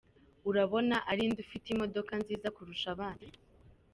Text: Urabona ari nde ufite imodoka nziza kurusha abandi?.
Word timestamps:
Urabona 0.49 0.95
ari 1.11 1.23
nde 1.29 1.39
ufite 1.45 1.67
imodoka 1.73 2.11
nziza 2.21 2.47
kurusha 2.55 2.87
abandi?. 2.95 3.37